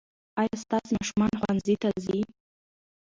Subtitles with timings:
[0.39, 2.19] ايا ستاسې ماشومان ښوونځي ته ځي؟